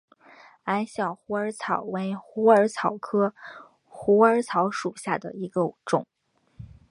[0.63, 3.35] 矮小虎耳草为虎耳草科
[3.85, 6.07] 虎耳草属下的一个种。